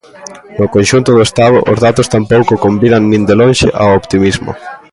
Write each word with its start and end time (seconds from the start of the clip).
No 0.59 0.65
conxunto 0.75 1.09
do 1.13 1.25
Estado 1.29 1.57
os 1.71 1.77
datos 1.87 2.09
tampouco 2.15 2.53
convidan, 2.65 3.01
nin 3.11 3.21
de 3.29 3.35
lonxe, 3.41 3.67
ao 3.81 3.89
optimismo. 3.99 4.51